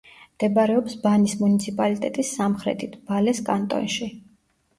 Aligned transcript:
მდებარეობს 0.35 0.95
ბანის 1.03 1.35
მუნიციპალიტეტის 1.41 2.33
სამხრეთით, 2.39 2.97
ვალეს 3.13 3.45
კანტონში. 3.53 4.11